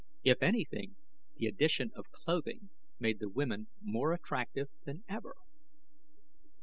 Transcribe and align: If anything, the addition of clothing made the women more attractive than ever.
If 0.23 0.41
anything, 0.41 0.95
the 1.35 1.45
addition 1.45 1.91
of 1.95 2.09
clothing 2.09 2.69
made 2.97 3.19
the 3.19 3.29
women 3.29 3.67
more 3.79 4.13
attractive 4.13 4.69
than 4.83 5.03
ever. 5.07 5.35